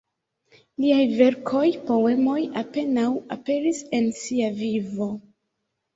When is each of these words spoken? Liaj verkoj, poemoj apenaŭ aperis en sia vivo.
Liaj 0.85 1.01
verkoj, 1.19 1.67
poemoj 1.91 2.39
apenaŭ 2.63 3.07
aperis 3.39 3.83
en 3.99 4.09
sia 4.23 4.53
vivo. 4.63 5.13